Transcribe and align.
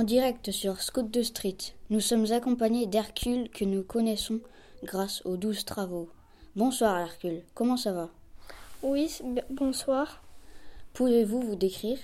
en 0.00 0.04
direct 0.04 0.50
sur 0.50 0.80
Scout 0.80 1.10
de 1.10 1.22
Street. 1.22 1.58
Nous 1.90 2.00
sommes 2.00 2.32
accompagnés 2.32 2.86
d'Hercule 2.86 3.50
que 3.50 3.66
nous 3.66 3.82
connaissons 3.82 4.40
grâce 4.82 5.20
aux 5.26 5.36
douze 5.36 5.66
travaux. 5.66 6.08
Bonsoir 6.56 6.98
Hercule, 6.98 7.42
comment 7.52 7.76
ça 7.76 7.92
va? 7.92 8.08
Oui, 8.82 9.14
bonsoir. 9.50 10.22
Pouvez-vous 10.94 11.42
vous 11.42 11.54
décrire? 11.54 11.98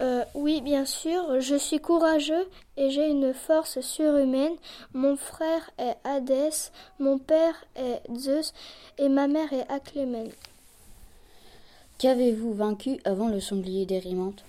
Euh, 0.00 0.24
oui, 0.36 0.60
bien 0.60 0.84
sûr, 0.84 1.40
je 1.40 1.56
suis 1.56 1.80
courageux 1.80 2.46
et 2.76 2.90
j'ai 2.90 3.08
une 3.08 3.34
force 3.34 3.80
surhumaine. 3.80 4.54
Mon 4.92 5.16
frère 5.16 5.68
est 5.78 5.96
Hadès, 6.04 6.70
mon 7.00 7.18
père 7.18 7.56
est 7.74 8.02
Zeus 8.16 8.54
et 8.98 9.08
ma 9.08 9.26
mère 9.26 9.52
est 9.52 9.68
Aclémène. 9.68 10.30
Qu'avez-vous 11.98 12.54
vaincu 12.54 13.00
avant 13.04 13.26
le 13.26 13.40
sanglier 13.40 13.84
d'Érimante 13.84 14.44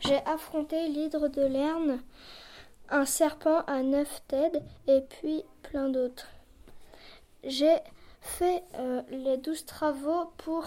J'ai 0.00 0.24
affronté 0.26 0.88
l'hydre 0.88 1.28
de 1.28 1.42
Lerne, 1.42 2.00
un 2.88 3.04
serpent 3.04 3.60
à 3.66 3.82
neuf 3.82 4.22
têtes 4.28 4.62
et 4.86 5.02
puis 5.02 5.44
plein 5.62 5.88
d'autres. 5.88 6.26
J'ai 7.44 7.76
fait 8.20 8.64
euh, 8.74 9.02
les 9.10 9.36
douze 9.36 9.64
travaux 9.64 10.32
pour 10.38 10.64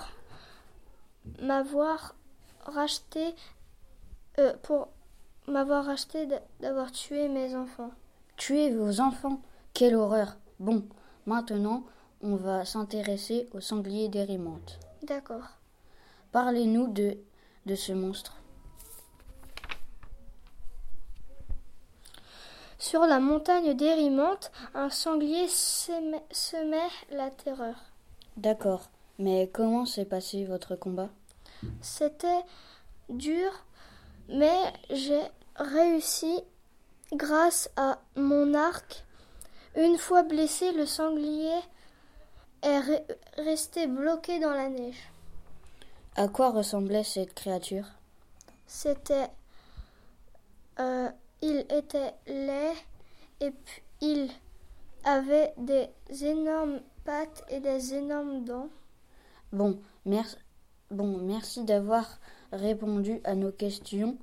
m'avoir 1.42 2.16
racheté 2.66 3.36
euh, 4.40 4.54
pour 4.64 4.90
m'avoir 5.48 5.90
acheté 5.90 6.28
d'avoir 6.60 6.92
tué 6.92 7.28
mes 7.28 7.56
enfants. 7.56 7.92
Tuer 8.38 8.74
vos 8.74 9.00
enfants? 9.00 9.42
Quelle 9.74 9.96
horreur 9.96 10.38
Bon, 10.60 10.84
maintenant, 11.26 11.84
on 12.22 12.36
va 12.36 12.66
s'intéresser 12.66 13.48
au 13.54 13.60
sanglier 13.60 14.08
d'Érimante. 14.08 14.80
D'accord. 15.04 15.50
Parlez-nous 16.32 16.88
de, 16.88 17.18
de 17.66 17.76
ce 17.76 17.92
monstre. 17.92 18.38
Sur 22.94 23.08
la 23.08 23.20
montagne 23.20 23.74
d'Érimante, 23.74 24.52
un 24.76 24.92
sanglier 24.92 25.48
semait 25.48 26.92
la 27.10 27.32
terreur. 27.32 27.74
D'accord. 28.38 28.92
Mais 29.18 29.50
comment 29.52 29.88
s'est 29.88 30.06
passé 30.06 30.46
votre 30.46 30.76
combat? 30.76 31.10
C'était 31.82 32.44
dur 33.10 33.50
mais 34.30 34.60
j'ai 34.92 35.24
réussi 35.56 36.40
grâce 37.14 37.72
à 37.78 37.98
mon 38.16 38.54
arc. 38.54 39.04
Une 39.76 39.98
fois 39.98 40.22
blessé, 40.22 40.72
le 40.72 40.86
sanglier 40.86 41.62
est 42.62 42.80
resté 43.38 43.88
bloqué 43.88 44.40
dans 44.40 44.54
la 44.54 44.70
neige. 44.70 45.10
À 46.16 46.28
quoi 46.28 46.52
ressemblait 46.52 47.04
cette 47.04 47.34
créature? 47.34 47.88
C'était. 48.68 49.32
Était 51.70 52.14
laid 52.28 52.74
et 53.42 53.54
il 54.02 54.30
avait 55.04 55.54
des 55.58 55.90
énormes 56.26 56.82
pattes 57.06 57.44
et 57.50 57.60
des 57.60 57.94
énormes 57.94 58.44
dents. 58.44 58.70
Bon, 59.52 59.80
merci, 60.06 60.38
bon, 60.92 61.18
merci 61.18 61.64
d'avoir 61.64 62.20
répondu 62.52 63.22
à 63.24 63.36
nos 63.36 63.52
questions. 63.52 64.18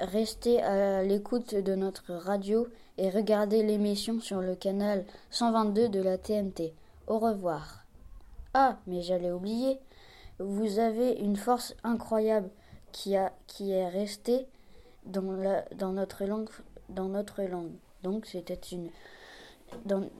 Restez 0.00 0.62
à 0.62 1.02
l'écoute 1.02 1.54
de 1.54 1.74
notre 1.74 2.14
radio 2.14 2.68
et 2.98 3.10
regardez 3.10 3.62
l'émission 3.62 4.20
sur 4.20 4.40
le 4.40 4.54
canal 4.54 5.04
122 5.30 5.88
de 5.88 6.00
la 6.00 6.18
TNT. 6.18 6.74
Au 7.06 7.18
revoir. 7.18 7.84
Ah, 8.54 8.78
mais 8.86 9.02
j'allais 9.02 9.32
oublier. 9.32 9.78
Vous 10.38 10.78
avez 10.78 11.12
une 11.12 11.36
force 11.36 11.74
incroyable 11.82 12.50
qui, 12.92 13.16
a, 13.16 13.32
qui 13.46 13.72
est 13.72 13.88
restée 13.88 14.46
dans, 15.08 15.32
la, 15.32 15.62
dans, 15.74 15.92
notre 15.92 16.24
langue, 16.24 16.48
dans 16.88 17.08
notre 17.08 17.42
langue. 17.42 17.72
Donc 18.02 18.26
c'était 18.26 18.54
une, 18.54 18.90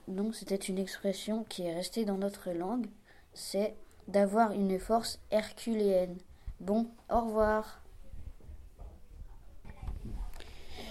donc 0.09 0.35
c'était 0.35 0.57
une 0.57 0.79
expression 0.79 1.45
qui 1.49 1.63
est 1.63 1.75
restée 1.75 2.05
dans 2.05 2.19
notre 2.19 2.51
langue. 2.51 2.87
C'est 3.35 3.75
d'avoir 4.09 4.53
une 4.53 4.79
force 4.79 5.21
herculéenne. 5.31 6.17
Bon, 6.61 6.89
au 7.11 7.21
revoir. 7.21 7.83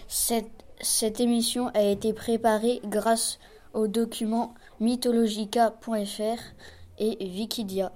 Cette, 0.07 0.63
cette 0.79 1.19
émission 1.19 1.67
a 1.69 1.81
été 1.81 2.13
préparée 2.13 2.79
grâce 2.85 3.39
au 3.73 3.87
document 3.87 4.53
mythologica.fr 4.79 6.41
et 6.99 7.17
Wikidia. 7.19 7.91